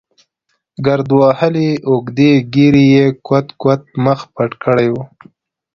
ګرد 0.85 1.09
وهلې 1.19 1.69
اوږدې 1.89 2.31
ږېرې 2.53 2.85
یې 2.95 3.05
کوت 3.27 3.47
کوت 3.61 3.81
مخ 4.05 4.19
پټ 4.35 4.51
کړی 4.63 4.87
و. 4.93 4.95